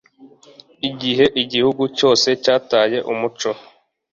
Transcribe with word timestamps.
Igihe 0.89 1.25
igihugu 1.41 1.83
cyose 1.97 2.27
cyataye 2.43 2.97
umuco 3.11 3.51